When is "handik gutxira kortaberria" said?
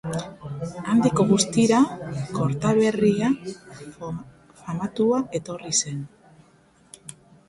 0.91-3.29